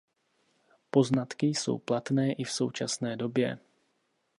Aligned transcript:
Poznatky 0.89 1.47
jsou 1.47 1.77
platné 1.77 2.31
i 2.33 2.43
v 2.43 2.51
současné 2.51 3.15
době. 3.17 3.57